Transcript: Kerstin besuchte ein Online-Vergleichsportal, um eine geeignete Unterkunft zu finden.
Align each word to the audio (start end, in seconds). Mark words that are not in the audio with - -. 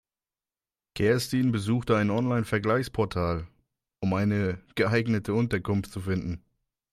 Kerstin 0.95 1.51
besuchte 1.51 1.95
ein 1.95 2.09
Online-Vergleichsportal, 2.09 3.47
um 3.99 4.15
eine 4.15 4.59
geeignete 4.73 5.35
Unterkunft 5.35 5.91
zu 5.91 6.01
finden. 6.01 6.43